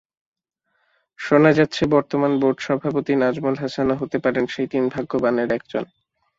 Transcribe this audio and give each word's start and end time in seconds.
শোনা 1.19 1.51
যাচ্ছে, 1.57 1.83
বর্তমান 1.95 2.31
বোর্ড 2.41 2.57
সভাপতি 2.59 3.13
নাজমুল 3.15 3.55
হাসানও 3.61 3.99
হতে 4.01 4.17
পারেন 4.23 4.45
সেই 4.53 4.67
তিন 4.71 4.83
ভাগ্যবানের 4.93 5.49
একজন। 5.57 5.83